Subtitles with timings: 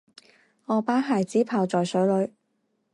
[0.65, 2.31] 我把鞋子泡在水裡